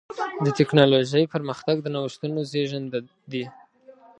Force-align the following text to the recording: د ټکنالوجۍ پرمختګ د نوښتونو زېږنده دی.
د 0.45 0.47
ټکنالوجۍ 0.57 1.23
پرمختګ 1.33 1.75
د 1.81 1.87
نوښتونو 1.95 2.39
زېږنده 2.51 2.99
دی. 3.31 3.43